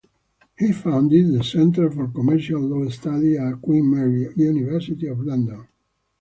[0.57, 5.67] He founded the Centre for Commercial Law Studies at Queen Mary, University of London.